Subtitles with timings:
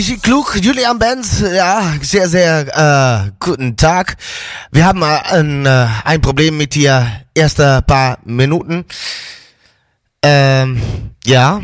[0.00, 4.16] Ich klug, Julian Benz, ja, sehr, sehr äh, guten Tag.
[4.72, 8.86] Wir haben äh, ein, äh, ein Problem mit dir, erste paar Minuten.
[10.22, 10.80] Ähm,
[11.26, 11.60] ja,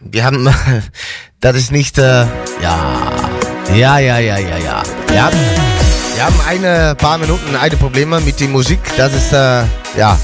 [0.00, 0.54] wir haben,
[1.40, 2.26] das ist nicht, äh,
[2.60, 3.10] ja,
[3.74, 4.82] ja, ja, ja, ja, ja.
[5.08, 5.38] Wir haben,
[6.14, 9.62] wir haben eine paar Minuten, eine Probleme mit der Musik, das ist, äh,
[9.96, 10.18] ja,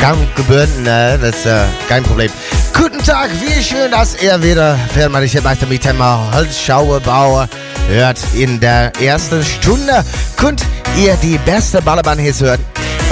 [0.00, 1.16] kann gebühren, ne?
[1.22, 2.32] das ist äh, kein Problem.
[2.74, 7.48] Guten Tag, wie schön, dass ihr wieder Fernmeister Meister mit Thema Holzschauebauer
[7.88, 8.18] hört.
[8.34, 10.04] In der ersten Stunde
[10.36, 10.64] könnt
[10.96, 12.60] ihr die beste Ballermann-Hits hören.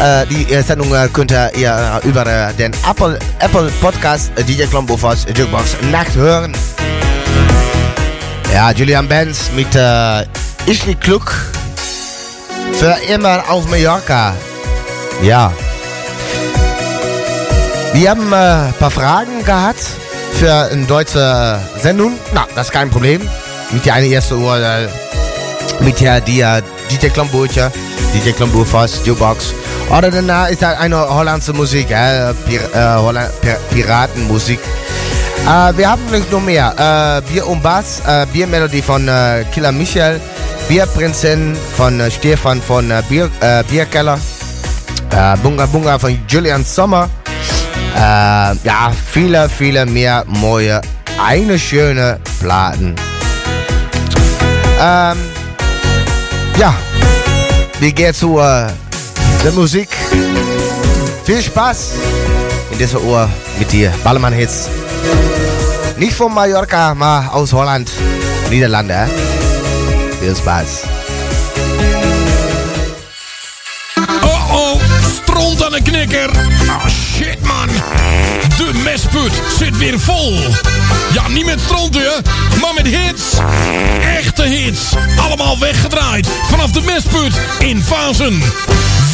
[0.00, 5.26] Äh, die Sendung äh, könnt ihr über äh, den Apple, Apple Podcast äh, DJ Klombofers
[5.34, 6.52] Jukebox Nacht hören.
[8.52, 10.22] Ja, Julian Benz mit äh,
[10.66, 11.32] Ich nicht klug.
[12.72, 14.34] Für immer auf Mallorca.
[15.22, 15.52] Ja.
[17.96, 19.80] Wir haben äh, ein paar Fragen gehabt
[20.34, 22.12] für eine deutsche Sendung.
[22.34, 23.26] Na, das ist kein Problem.
[23.70, 24.86] Mit der eine erste Uhr äh,
[25.80, 26.60] mit der die äh,
[26.90, 27.72] DJ Klambootje,
[28.12, 29.54] DJ Klamboefas, Jukebox.
[29.88, 34.60] Oder danach ist halt eine hollandse Musik, äh, Pir äh, Holland Pir Piratenmusik.
[35.46, 37.22] Äh, wir haben noch mehr.
[37.26, 39.08] Äh, Bier und Bass, Biermelodie von
[39.54, 40.20] Killer Michael,
[40.68, 43.30] Bierprinzessin von Stefan von Bier,
[43.70, 44.18] Bierkeller,
[45.42, 47.08] Bunga Bunga von Julian Sommer.
[47.96, 50.82] Äh, ja, viele, viele mehr neue,
[51.18, 52.94] eine schöne Platten.
[54.78, 55.16] Ähm,
[56.58, 56.74] ja,
[57.80, 58.66] wir gehen zu äh,
[59.42, 59.88] der Musik.
[61.24, 61.92] Viel Spaß
[62.72, 63.28] in dieser Uhr
[63.58, 64.68] mit dir, Ballermann-Hits.
[65.96, 67.90] Nicht von Mallorca, mal aus Holland,
[68.50, 69.08] Niederlande.
[70.20, 70.82] Viel Spaß.
[74.22, 74.80] Oh oh,
[75.16, 76.30] stront aan de knikker.
[76.68, 77.05] Ah shit man.
[78.56, 80.38] De mesput zit weer vol.
[81.12, 82.22] Ja, niet met stronten,
[82.60, 83.22] maar met hits.
[84.00, 84.80] Echte hits.
[85.16, 88.42] Allemaal weggedraaid vanaf de mesput in Fasen.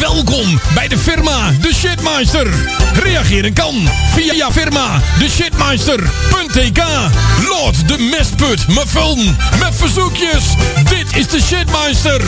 [0.00, 2.46] Welkom bij de firma De Shitmeister.
[3.02, 6.82] Reageren kan via firma de shitmeister.tk.
[7.48, 10.44] Lord de mestput, me vullen met verzoekjes.
[10.88, 12.20] Dit is de Shitmeister.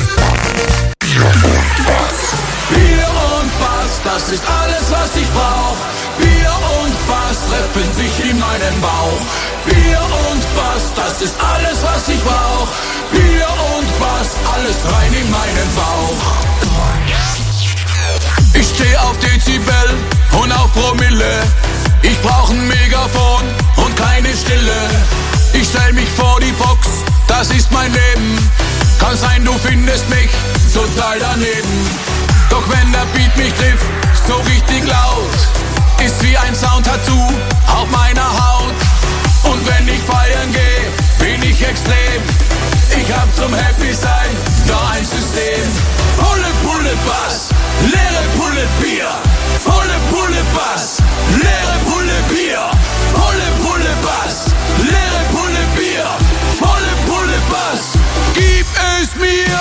[3.94, 5.76] Bass, das ist alles, was ich brauch.
[6.18, 6.52] Bier
[6.82, 9.20] und Bass treffen sich in meinem Bauch.
[9.66, 10.00] Bier
[10.30, 12.68] und Bass, das ist alles, was ich brauch.
[13.12, 16.22] Bier und Bass, alles rein in meinen Bauch.
[18.54, 19.88] Ich steh auf Dezibel
[20.42, 21.42] und auf Promille.
[22.02, 23.42] Ich brauch ein Megafon
[23.76, 24.90] und keine Stille.
[25.52, 26.88] Ich stell mich vor die Box,
[27.28, 28.50] das ist mein Leben.
[28.98, 30.30] Kann sein, du findest mich
[30.72, 32.23] total daneben.
[32.54, 33.84] Doch wenn der Beat mich trifft,
[34.28, 35.34] so richtig laut,
[36.06, 37.26] ist wie ein Sound-Tattoo
[37.66, 38.74] auf meiner Haut.
[39.42, 40.86] Und wenn ich feiern gehe,
[41.18, 42.22] bin ich extrem.
[42.96, 44.30] Ich hab zum Happy sein
[44.68, 45.66] nur ein System.
[46.16, 47.48] Volle Pulle Bass,
[47.90, 49.10] leere Pulle Bier.
[49.58, 50.98] Volle Pulle Bass,
[51.34, 52.70] leere Pulle Bier.
[53.18, 56.06] Volle Pulle Bass, leere Pulle Bier.
[56.60, 57.98] Volle Pulle Bass,
[58.34, 58.66] gib
[59.00, 59.60] es mir.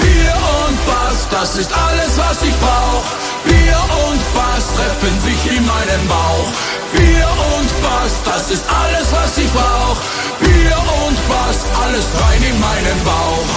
[0.00, 0.36] Bier
[0.66, 3.04] und Bass, das ist alles, was ich brauch.
[3.44, 6.48] Bier und Bass treffen sich in meinem Bauch.
[6.92, 9.98] Bier und Bass, das ist alles, was ich brauch.
[10.40, 13.48] Bier und Bass, alles rein in meinen Bauch.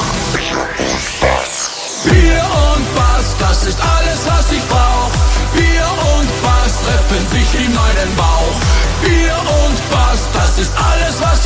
[2.03, 5.11] Bier und Bass, das ist alles, was ich brauch.
[5.53, 8.57] Bier und Bass treffen sich in meinen Bauch.
[9.01, 11.36] Bier und Bass, das ist alles, was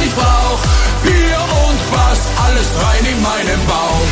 [2.72, 4.08] alles rein in meinen Bauch.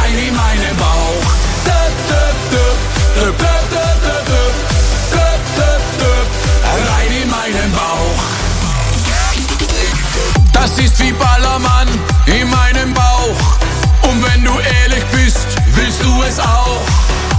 [0.00, 1.22] Rein in meinen Bauch.
[6.90, 8.22] Rein in meinen Bauch.
[10.52, 11.88] Das ist wie Ballermann
[12.26, 13.58] in meinem Bauch.
[14.02, 14.52] Und wenn du
[14.82, 16.80] ehrlich bist, willst du es auch.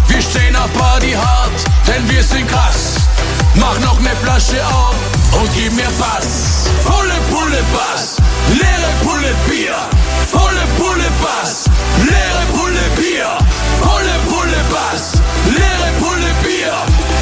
[0.08, 1.52] Wir stehen auf Party hart,
[1.88, 2.96] denn wir sind krass.
[3.56, 6.70] Mach noch ne Flasche auf und gib mir Pass.
[6.84, 8.18] Volle Pulle Bass,
[8.54, 9.76] leere Pulle Bier.
[10.32, 11.66] Volle Pulle Bass,
[12.06, 13.38] leere Pulle Bier.
[13.82, 15.14] Volle Pulle Bass,
[15.46, 16.74] leere Pulle Bier.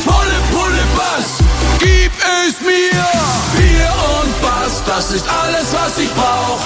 [0.06, 1.40] Volle Pulle Bass,
[1.80, 2.12] gib
[2.46, 3.06] es mir.
[3.58, 6.62] Bier und Bass, das ist alles, was ich brauch.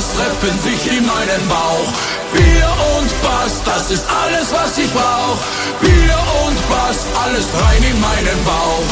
[0.00, 1.92] Bass treffen sich in meinem Bauch.
[2.32, 5.36] Bier und Bass, das ist alles, was ich brauch.
[5.82, 6.16] Bier
[6.46, 8.88] und Bass, alles rein in meinen Bauch.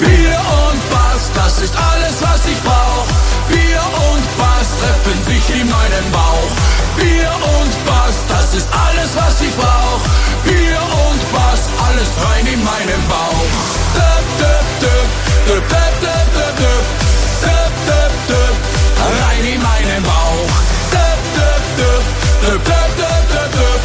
[0.00, 3.06] Bier und Bass, das ist alles, was ich brauch.
[3.46, 6.50] Bier und Bass treffen sich in meinem Bauch.
[6.96, 10.02] Bier und Bass, das ist alles, was ich brauch.
[10.42, 13.46] Bier und Bass, alles rein in meinen Bauch.
[13.94, 15.08] Döp, döp, döp,
[15.46, 18.77] döp, döp, döp, döp, döp, döp, döp,
[19.22, 20.56] rein in meinen Bauch.
[20.90, 22.04] Döp, döp, döp,
[22.42, 23.82] döp, döp, döp, döp, döp,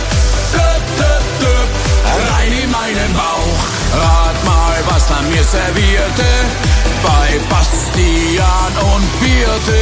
[0.53, 1.69] döp, döp, döp,
[2.31, 3.63] rein in meinen Bauch.
[3.93, 6.29] Rat mal, was man mir servierte
[7.03, 9.79] bei Bastian und Birte.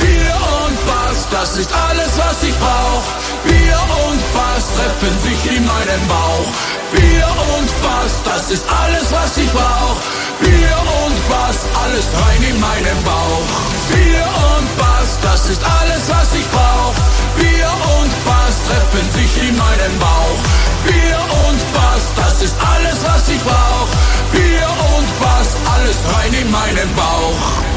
[0.00, 0.34] Bier
[0.66, 3.04] und Bass, das ist alles, was ich brauch.
[3.44, 6.48] Bier und Bass treffen sich in meinem Bauch.
[6.92, 9.96] Bier und Bass, das ist alles, was ich brauch.
[10.40, 13.48] Bier und Bass, alles rein in meinen Bauch.
[13.90, 16.94] Bier und Bass, das ist alles, was ich brauch.
[17.36, 20.71] Bier und Bass treffen sich in meinem Bauch.
[20.86, 23.88] Bier und Bass, das ist alles, was ich brauch.
[24.32, 27.71] Bier und Bass, alles rein in meinen Bauch.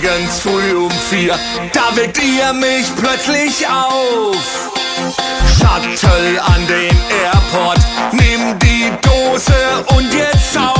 [0.00, 1.34] morgens früh um vier,
[1.72, 4.70] da weckt ihr mich plötzlich auf.
[5.58, 7.78] Shuttle an den Airport,
[8.12, 9.54] nimm die Dose
[9.94, 10.79] und jetzt auf.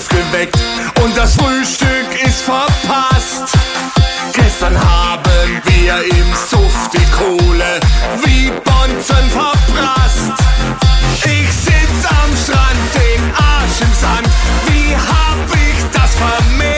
[0.00, 0.58] zwölf geweckt
[1.02, 3.52] und das Frühstück ist verpasst.
[4.32, 5.22] Gestern haben
[5.64, 7.80] wir im Suff die Kohle
[8.24, 10.32] wie Bonzen verprasst.
[11.24, 14.28] Ich sitz am Strand, den Arsch im Sand,
[14.66, 16.75] wie hab ich das vermisst?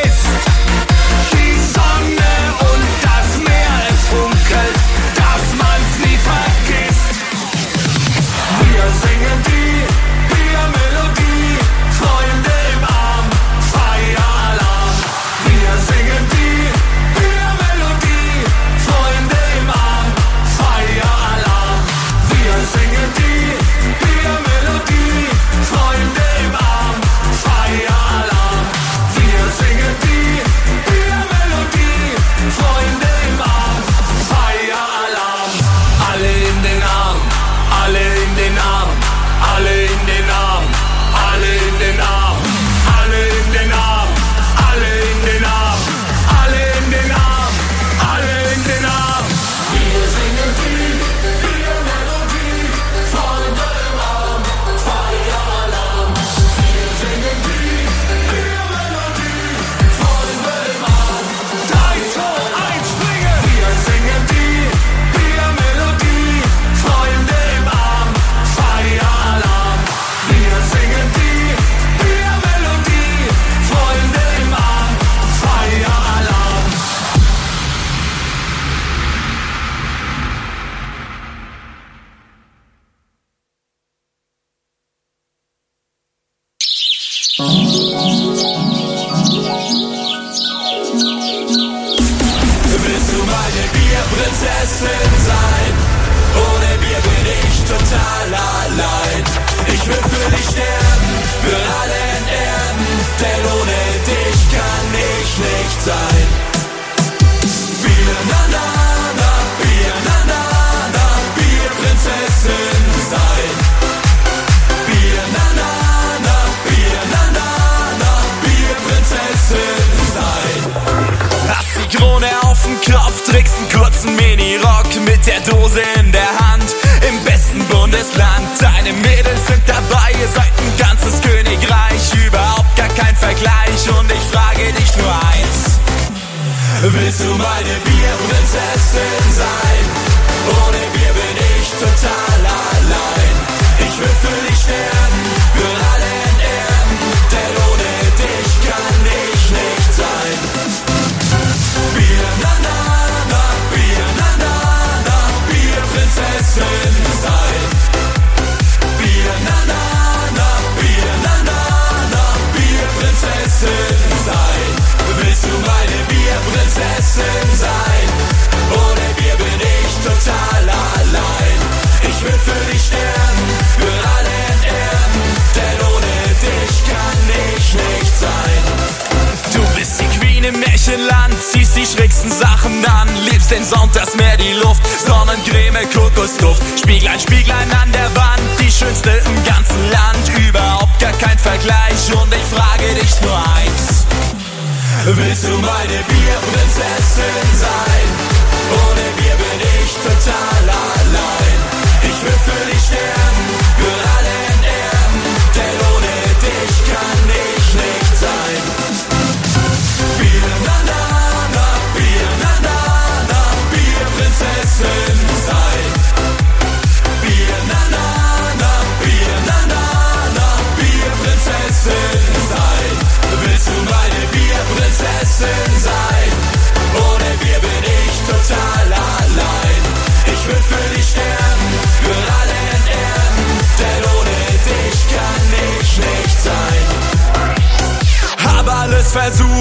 [196.29, 197.78] Your princesses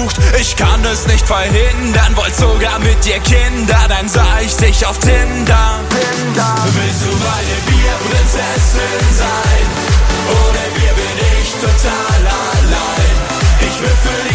[0.08, 2.16] versucht, ich kann es nicht verhindern.
[2.16, 5.80] Wollt sogar mit dir Kinder, dann sah ich dich auf Tinder.
[5.88, 6.54] Tinder.
[6.64, 9.66] Willst du meine Bierprinzessin sein?
[10.30, 13.18] Ohne Bier bin ich total allein.
[13.60, 14.27] Ich will für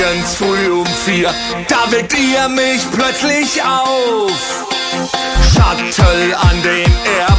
[0.00, 1.30] morgens früh um vier,
[1.68, 4.66] da weckt ihr mich plötzlich auf.
[5.52, 7.29] Shuttle an den Air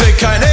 [0.00, 0.49] trägt kein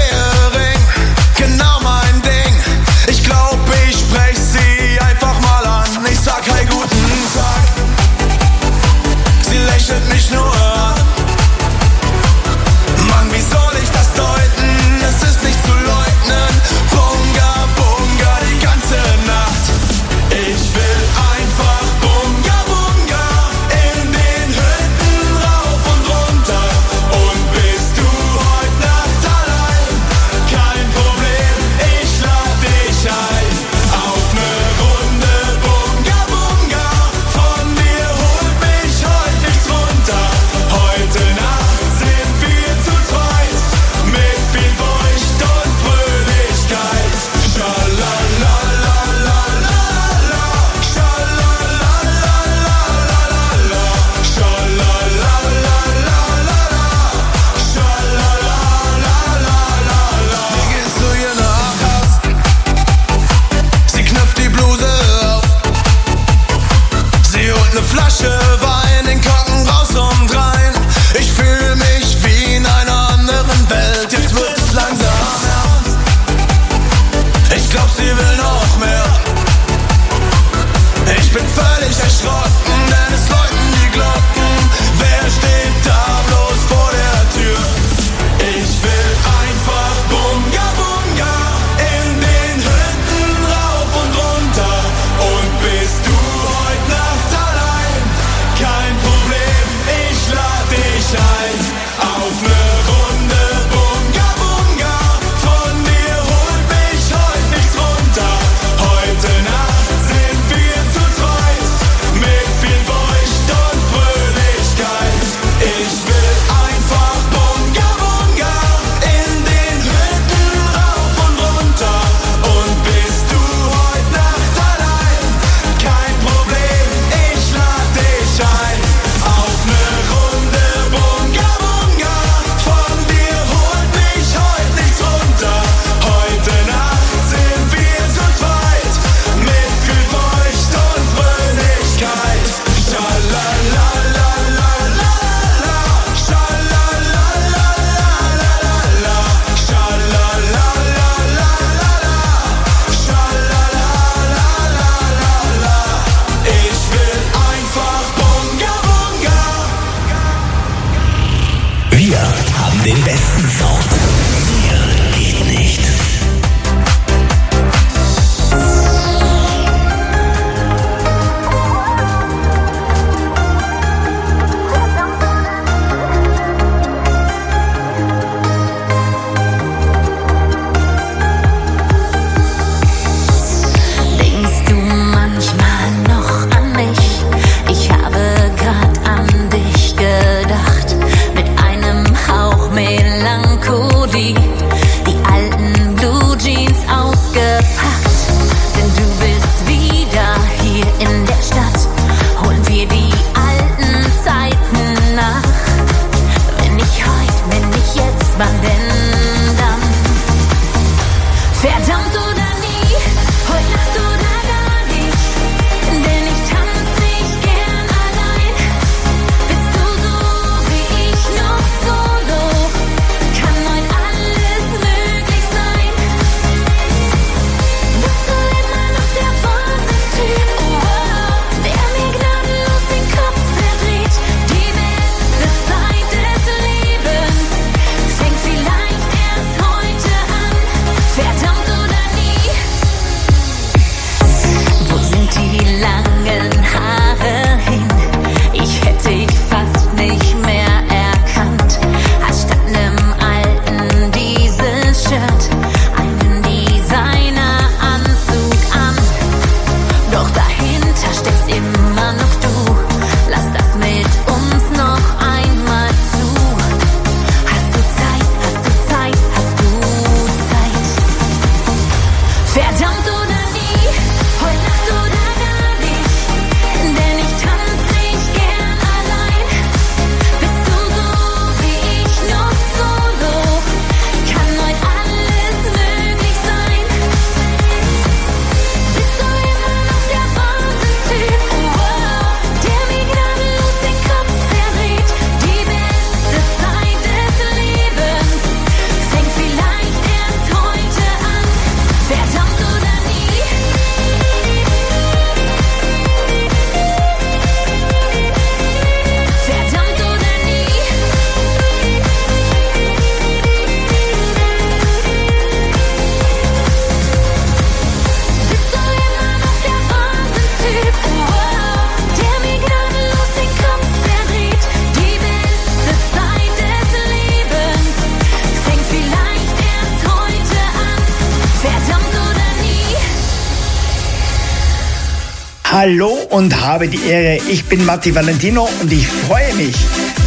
[336.38, 337.40] und habe die Ehre.
[337.50, 339.76] Ich bin Matti Valentino und ich freue mich,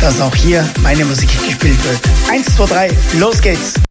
[0.00, 2.00] dass auch hier meine Musik gespielt wird.
[2.28, 3.89] Eins, zwei, drei, los geht's!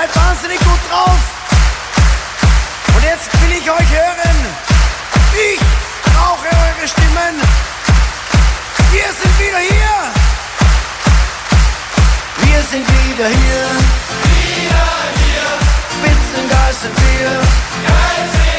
[0.00, 1.20] seid wahnsinnig gut drauf.
[2.94, 4.38] Und jetzt will ich euch hören.
[5.34, 5.60] Ich
[6.12, 7.34] brauche eure Stimmen.
[8.92, 9.96] Wir sind wieder hier.
[12.46, 13.66] Wir sind wieder hier.
[14.38, 14.86] Wieder
[15.20, 15.48] hier.
[16.02, 17.28] Bisschen geil sind wir.
[17.28, 18.49] Geil sind wir.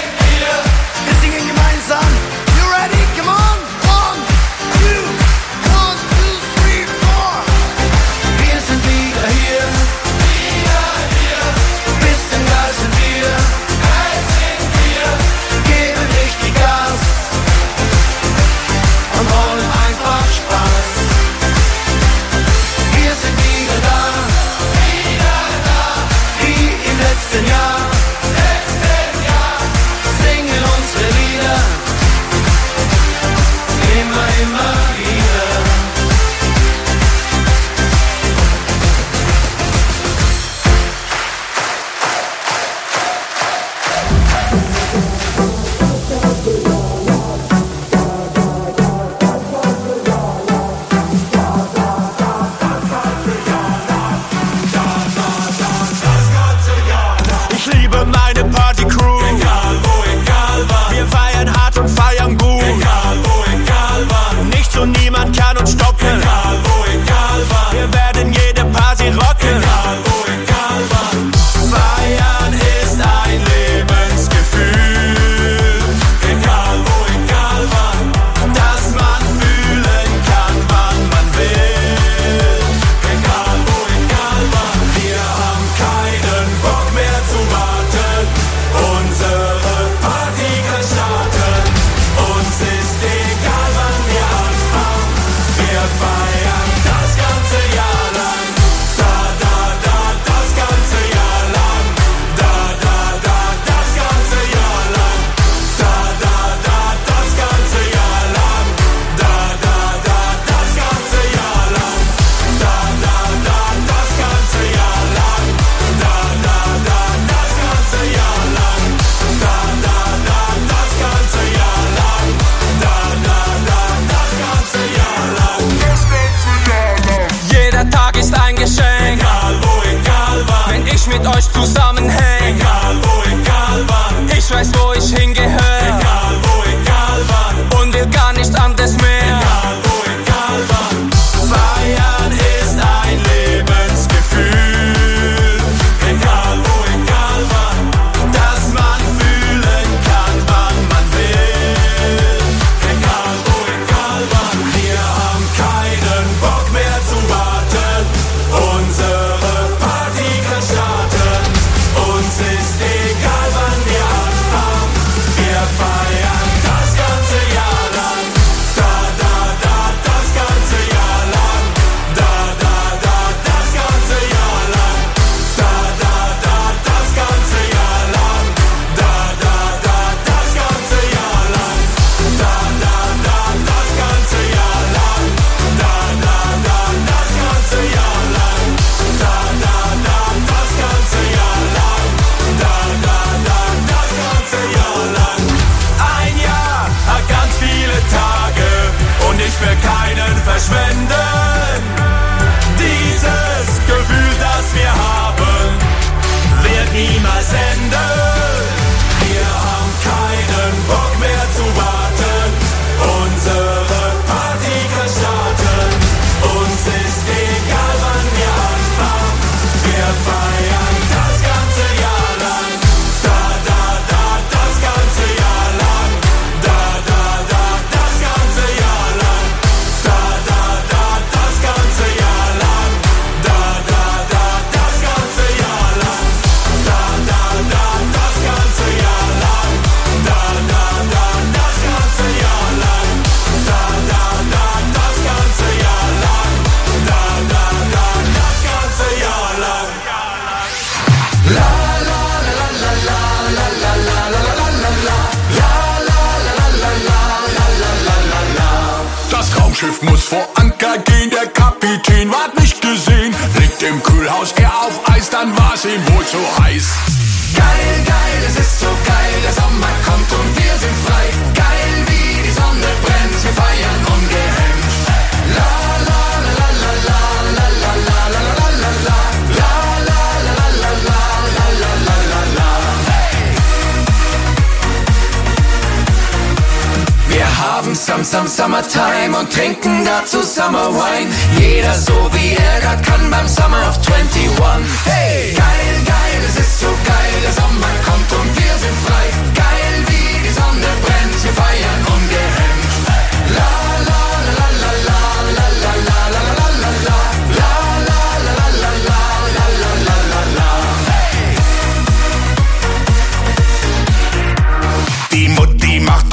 [288.24, 291.32] Some, Summertime und trinken dazu Summer Wine.
[291.60, 294.58] Jeder so wie er grad kann beim Summer of 21.
[295.06, 295.54] Hey!
[295.54, 299.51] Geil, geil, es ist so geil, der Sommer kommt und wir sind frei.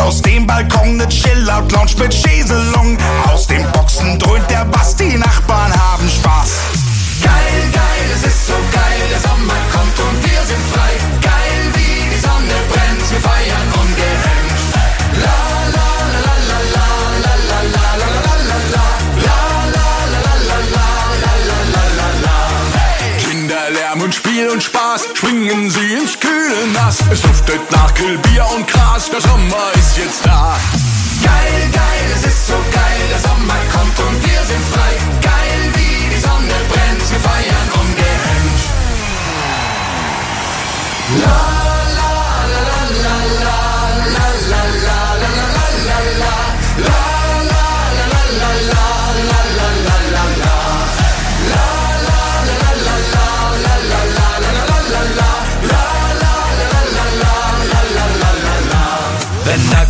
[0.00, 2.96] Aus dem Balkon ne Chill-Out-Lounge mit Chaiselong.
[3.26, 6.50] Aus den Boxen dröhnt der Bass, die Nachbarn haben Spaß.
[7.22, 8.87] Geil, geil, es ist so geil,
[25.48, 26.98] Spaß schwingen sie ins kühle Nass.
[27.10, 30.56] Es duftet nach Grillbier und Gras, der Sommer ist jetzt da.
[31.22, 34.96] Geil, geil, es ist so geil, der Sommer kommt und wir sind frei.
[35.22, 38.60] Geil, wie die Sonne brennt, wir feiern ungehemmt.
[41.24, 41.57] La,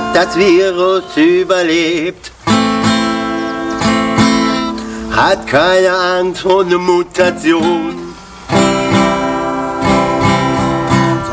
[0.00, 2.32] hat das Virus überlebt.
[5.10, 8.14] Hat keine Angst vor der Mutation.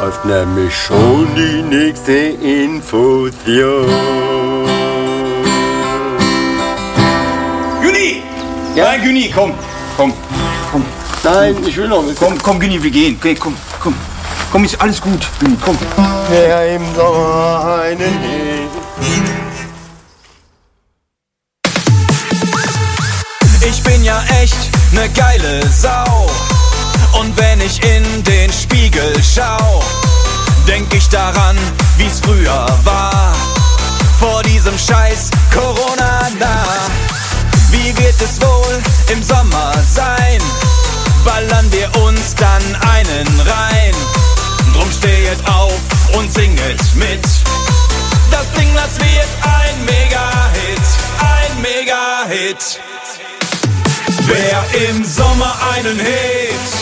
[0.01, 3.87] Läuft nämlich schon die nächste Infusion.
[7.81, 8.23] Güni!
[8.75, 8.85] Ja?
[8.85, 9.53] Nein, Güni, komm,
[9.97, 10.13] komm,
[10.71, 10.85] komm.
[11.23, 12.17] Nein, ich will noch mit.
[12.17, 13.17] Komm, komm, Güni, wir gehen.
[13.19, 13.55] Okay, komm,
[14.51, 14.63] komm.
[14.65, 15.77] Ist alles gut, Güni, komm.
[16.29, 18.71] Wer im Sommer einen hebt.
[23.61, 24.57] Ich bin ja echt
[24.93, 26.29] ne geile Sau.
[27.19, 29.83] Und wenn ich in den Spiegel schau,
[30.67, 31.57] denk ich daran,
[31.97, 33.33] wie's früher war.
[34.19, 36.65] Vor diesem Scheiß Corona nah.
[37.71, 38.81] Wie wird es wohl
[39.11, 40.41] im Sommer sein?
[41.25, 43.93] Ballern wir uns dann einen rein.
[44.77, 45.79] Drum stehet auf
[46.15, 47.23] und singet mit.
[48.29, 50.85] Das Ding, das wird ein Mega-Hit,
[51.17, 52.79] ein Mega-Hit.
[54.27, 56.73] Wer im Sommer einen hebt,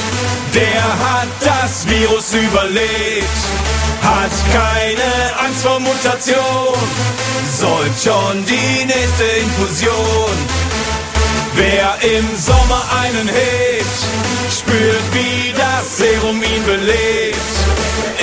[0.54, 3.39] der hat das Virus überlebt.
[4.02, 6.78] Hat keine Angst vor Mutation,
[7.58, 10.36] säuft schon die nächste Infusion.
[11.54, 14.00] Wer im Sommer einen hebt,
[14.52, 15.06] spürt
[15.98, 17.55] sag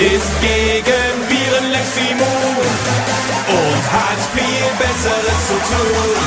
[0.03, 2.57] ist gegen Viren Leximum
[3.49, 6.19] und hat viel Besseres zu tun.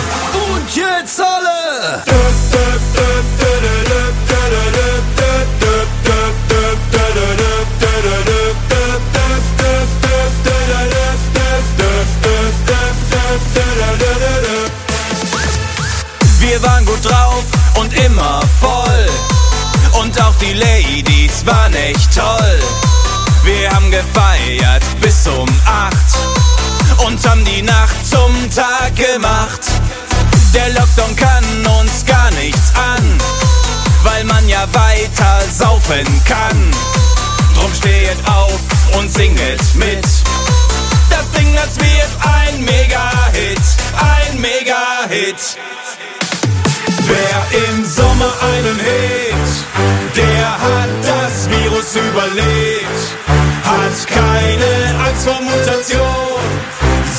[0.47, 2.03] Und jetzt alle!
[16.39, 17.43] Wir waren gut drauf
[17.75, 19.09] und immer voll.
[19.99, 22.64] Und auch die Ladies waren echt toll.
[23.45, 29.61] Wir haben gefeiert bis um acht und haben die Nacht zum Tag gemacht.
[30.51, 31.43] Der Lockdown kann
[31.79, 33.03] uns gar nichts an,
[34.01, 36.71] weil man ja weiter saufen kann.
[37.53, 38.59] Drum steht auf
[38.97, 40.03] und singet mit.
[41.11, 43.61] Das Ding, das wird ein Mega-Hit,
[43.93, 45.57] ein Mega-Hit.
[47.05, 51.44] Wer im Sommer einen Hit, der hat das
[51.85, 53.17] alles überlebt,
[53.63, 56.41] hat keine Angst vor Mutation,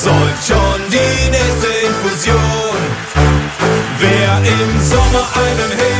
[0.01, 2.77] soll schon die nächste Infusion.
[3.99, 5.96] Wer im Sommer einem hilft,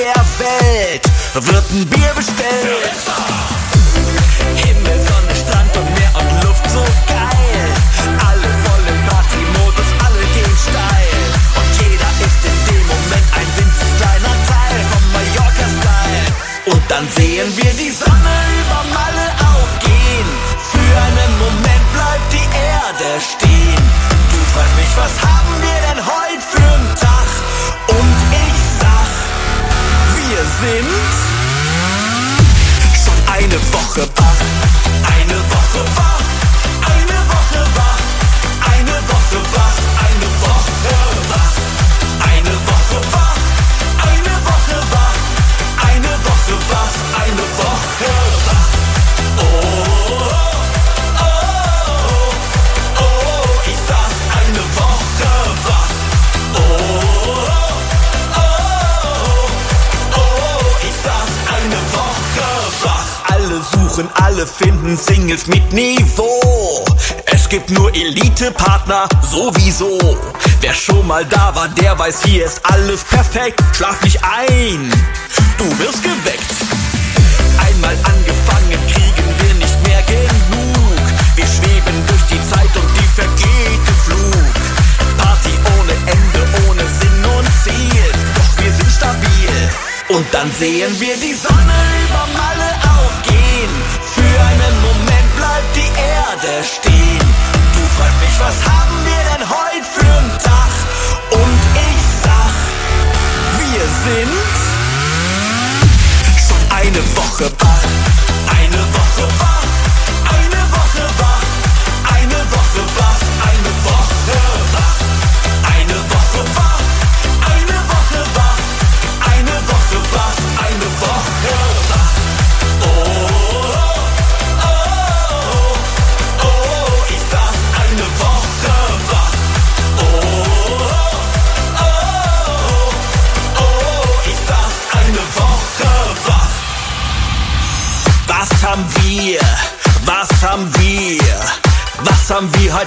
[0.00, 1.04] der Welt.
[1.34, 2.96] Wird ein Bier bestellt.
[4.56, 7.64] Himmel, Sonne, Strand und Meer und Luft so geil.
[8.28, 11.20] Alle voll im Partymodus, alle gehen steil.
[11.60, 16.26] Und jeder ist in dem Moment ein winzig kleiner Teil vom Mallorca-Style.
[16.72, 20.28] Und dann sehen wir die Sonne über Malle aufgehen.
[20.72, 23.84] Für einen Moment bleibt die Erde stehen.
[24.32, 25.69] Du fragst mich, was haben wir
[30.60, 30.86] sind
[33.02, 34.40] schon eine Woche wach.
[35.06, 36.09] Eine Woche wach.
[64.40, 66.84] Alle finden Singles mit Niveau.
[67.26, 69.98] Es gibt nur Elite-Partner, sowieso.
[70.62, 73.60] Wer schon mal da war, der weiß, hier ist alles perfekt.
[73.76, 74.90] Schlaf nicht ein,
[75.58, 76.54] du wirst geweckt.
[77.68, 81.00] Einmal angefangen, kriegen wir nicht mehr genug.
[81.36, 84.54] Wir schweben durch die Zeit und die vergeht Flug.
[85.18, 88.12] Party ohne Ende, ohne Sinn und Ziel.
[88.36, 89.70] Doch wir sind stabil.
[90.08, 91.78] Und dann sehen wir die Sonne
[92.08, 92.39] über
[96.42, 97.20] Erde stehen.
[97.74, 100.70] Du fragst mich, was haben wir denn heute für einen Tag?
[101.32, 102.54] Und ich sag,
[103.58, 104.48] wir sind
[106.48, 107.50] schon eine Woche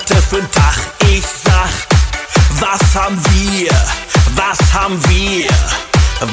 [0.04, 0.76] heute für einen Tag?
[1.10, 1.70] Ich sag,
[2.60, 3.72] was haben wir?
[4.36, 5.48] Was haben wir?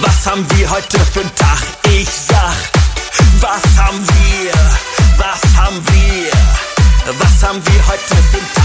[0.00, 1.58] Was haben wir heute für einen Tag?
[1.84, 2.56] Ich sag,
[3.40, 4.52] was haben wir?
[5.18, 6.32] Was haben wir?
[7.18, 8.59] Was haben wir heute für einen Tag?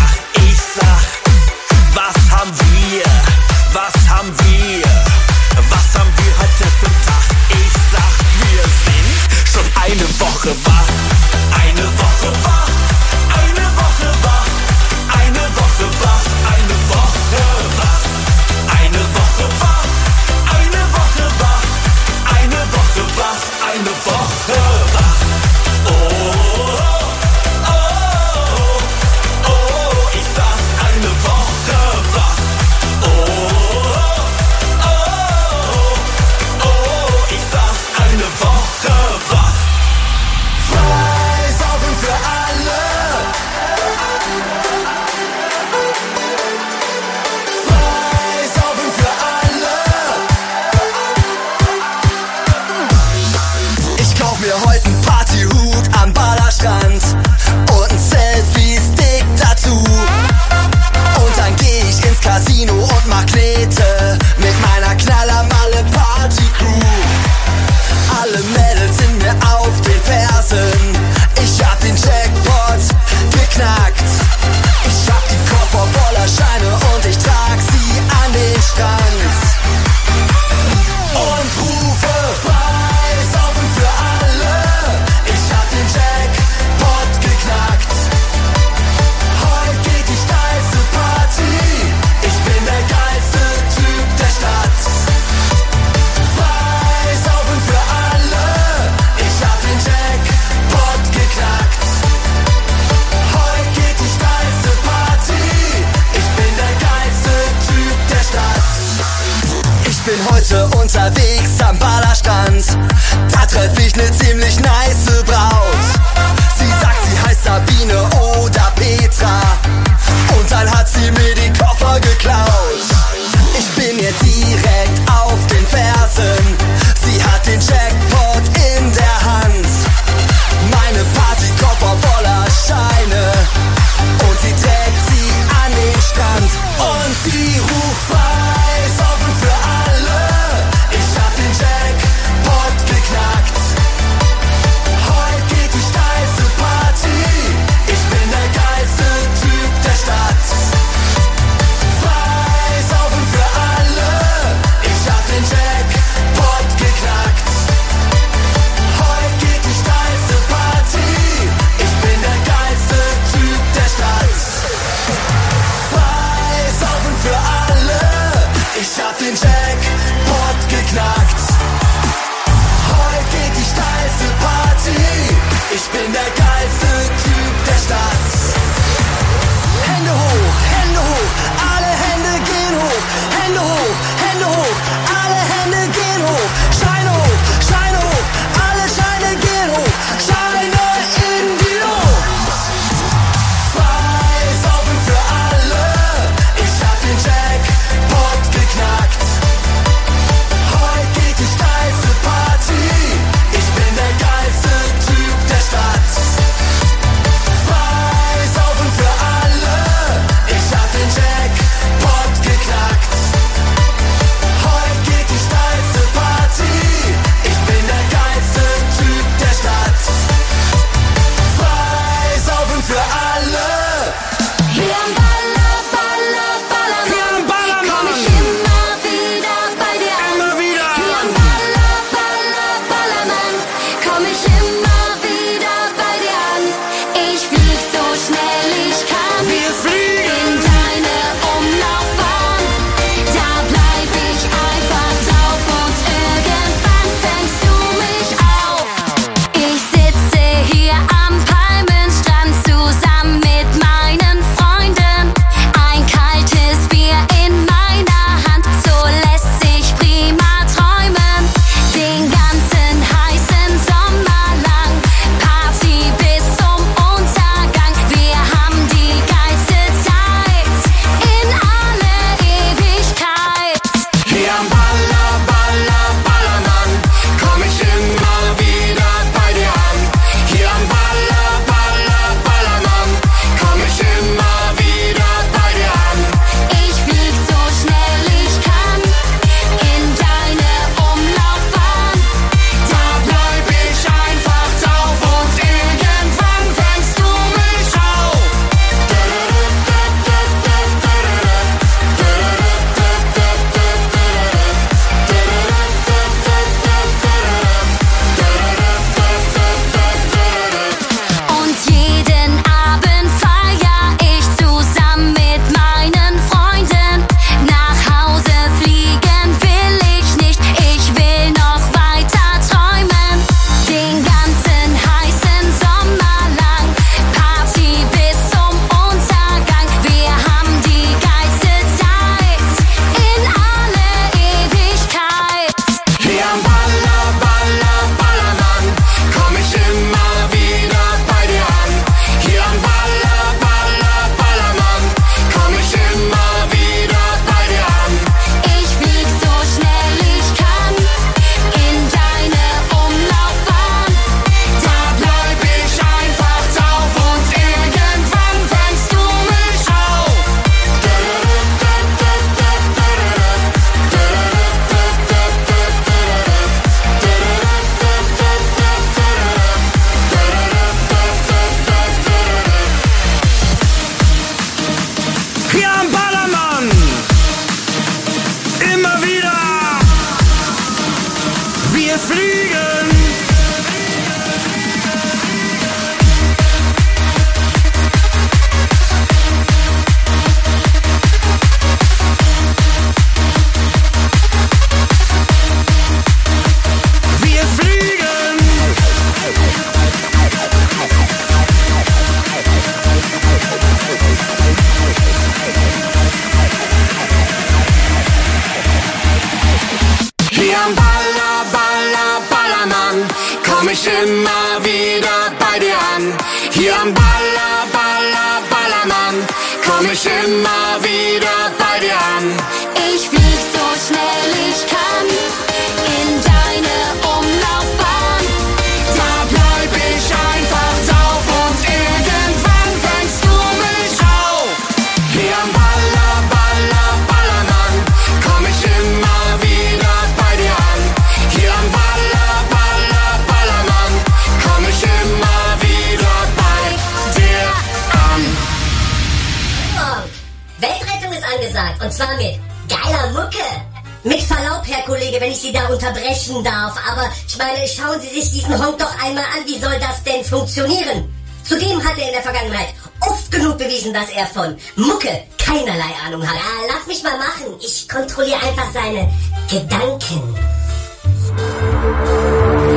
[464.36, 466.56] Er von Mucke keinerlei Ahnung hat.
[466.56, 467.74] Ja, lass mich mal machen.
[467.80, 469.32] Ich kontrolliere einfach seine
[469.70, 470.56] Gedanken.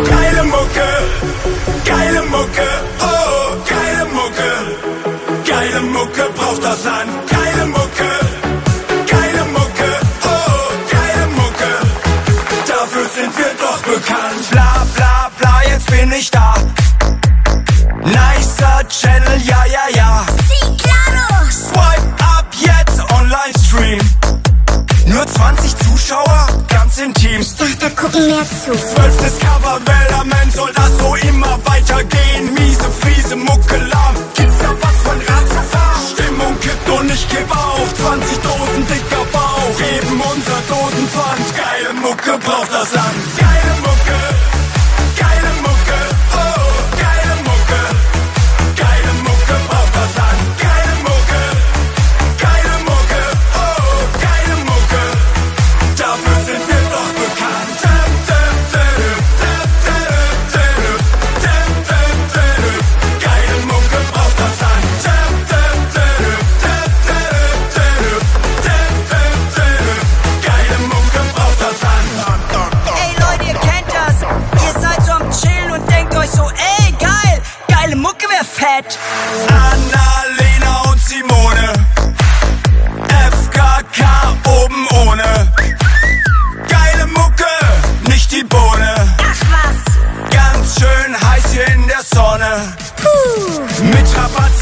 [0.08, 0.88] Geile Mucke,
[1.84, 2.68] geile Mucke,
[3.00, 4.50] oh, geile Mucke.
[5.46, 7.10] Geile Mucke braucht das Land.
[7.30, 8.10] Geile Mucke,
[9.06, 9.90] geile Mucke,
[10.24, 11.70] oh, geile Mucke.
[12.66, 14.50] Dafür sind wir doch bekannt.
[14.50, 16.54] Bla bla bla, jetzt bin ich da.
[18.78, 20.26] Nicer Channel, ja, ja, ja.
[20.46, 21.50] Sí, claro.
[21.50, 24.00] Swipe ab jetzt Online-Stream.
[25.06, 27.44] Nur 20 Zuschauer, ganz intim.
[27.80, 28.72] Da gucken mehr zu.
[28.72, 32.54] Zwölftes Cover, Wellerman soll das so immer weitergehen.
[32.54, 34.14] Miese, fiese Mucke lahm.
[34.34, 36.02] Gibt's da was von Rad zu fahren?
[36.12, 37.94] Stimmung kippt und ich kipp auf.
[37.94, 39.76] 20 Dosen dicker Bauch.
[39.78, 41.56] Geben unser Dosenpfand.
[41.56, 43.37] Geile Mucke braucht das Land.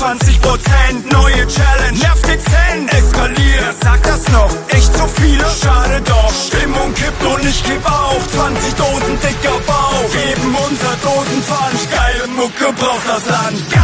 [0.07, 1.98] 20%, neue Challenge.
[1.98, 3.74] Nervt dezent, eskaliert.
[3.82, 4.50] Sagt das noch?
[4.68, 5.44] Echt so viele?
[5.61, 6.32] Schade doch.
[6.32, 8.24] Stimmung kippt und ich kipp auf.
[8.28, 10.09] 20 Dosen dicker Bauch.
[10.12, 11.90] Geben unser Dosenpfand.
[11.90, 13.76] Geile Mucke braucht das Land.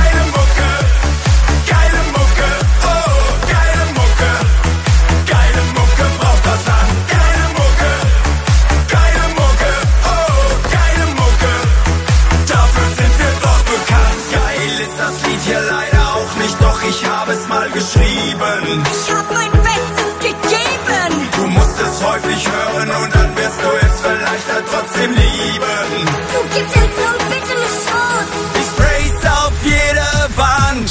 [24.52, 26.06] Halt trotzdem lieben.
[26.32, 28.32] Du gibst dem Song bitte eine Chance.
[28.60, 30.90] Ich spray's auf jede Wand.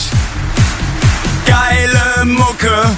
[1.46, 2.98] Geile Mucke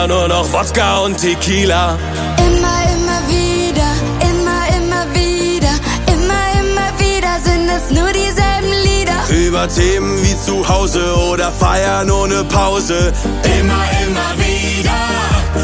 [0.00, 1.98] Tequila, nur noch Wodka und Tequila.
[2.38, 3.90] Immer, immer wieder,
[4.30, 5.72] immer, immer wieder,
[6.06, 9.46] immer, immer wieder sind es nur dieselben Lieder.
[9.46, 13.12] Über Themen wie zu Hause oder feiern ohne Pause.
[13.58, 15.00] Immer, immer wieder,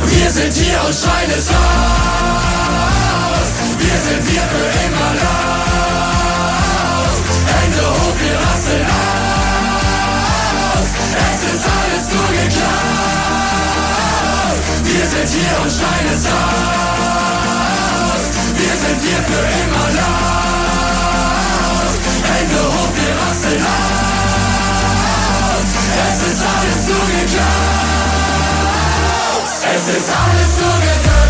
[0.07, 1.57] wir sind hier und schreien es raus.
[3.78, 5.56] Wir sind hier für immer da.
[14.97, 16.33] Wir sind hier und schreien es aus.
[18.57, 21.27] Wir sind hier für immer laut.
[22.25, 24.09] Hände hoch, wir rasseln aus.
[26.09, 27.77] Es ist alles nur geklaut.
[29.75, 31.26] Es ist alles nur geklaut.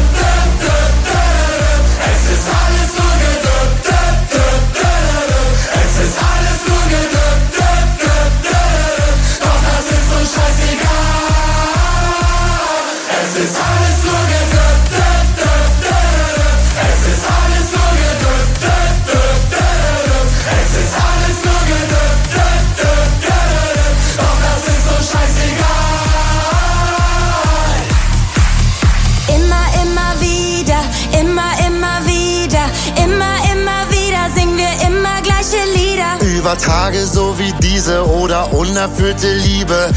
[36.47, 39.91] über Tage so wie diese oder unerfüllte Liebe.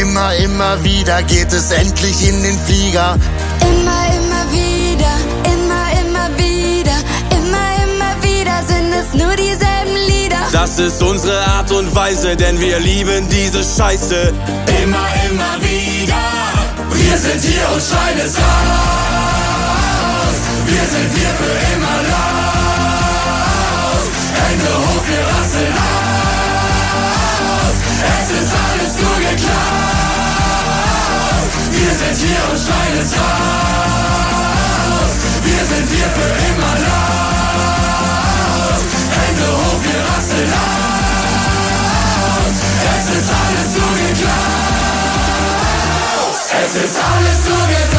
[0.00, 3.16] Immer, immer wieder geht es endlich in den Flieger.
[3.60, 5.14] Immer, immer wieder,
[5.44, 6.96] immer, immer wieder,
[7.30, 10.40] immer, immer wieder sind es nur dieselben Lieder.
[10.50, 14.32] Das ist unsere Art und Weise, denn wir lieben diese Scheiße.
[14.82, 16.24] Immer, immer wieder,
[16.94, 18.42] wir sind hier und schreien es raus.
[20.66, 21.91] Wir sind hier für immer.
[31.92, 33.20] Wir sind hier und schreien es aus.
[35.44, 38.80] Wir sind hier für immer laut.
[39.12, 41.84] Hände hoch, wir rasseln aus.
[42.96, 44.32] Es ist alles nur geklaut.
[46.64, 47.91] Es ist alles nur geklaut.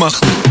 [0.00, 0.49] machen.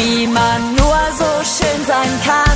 [0.00, 2.49] wie man nur so schön sein kann.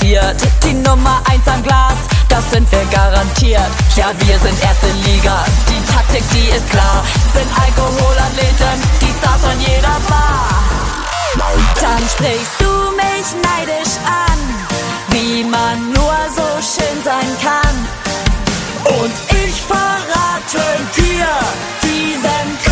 [0.00, 0.36] passiert.
[0.64, 1.94] Die Nummer eins am Glas,
[2.28, 3.70] das sind wir garantiert.
[3.96, 7.04] Ja, wir sind erste Liga, die Taktik, die ist klar.
[7.34, 10.48] Sind Alkoholathleten, die Stars von jeder Bar.
[11.80, 14.38] Dann sprichst du mich neidisch an,
[15.10, 17.76] wie man nur so schön sein kann.
[18.98, 19.12] Und
[19.46, 20.64] ich verrate
[20.96, 21.28] dir
[21.82, 22.69] diesen K